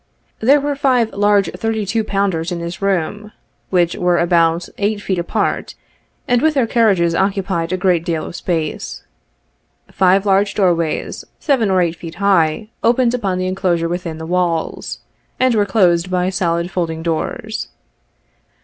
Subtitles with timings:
[0.39, 3.33] There were five large thirty two pounders in this room,
[3.69, 5.75] which were about eight feet apart,
[6.27, 9.03] and with their carriages occupied a great deal of space.
[9.91, 15.01] Five large doorways, seven or eight feet high, opened upon the enclosure within the walls,
[15.39, 17.67] and were closed by solid fold ing doors.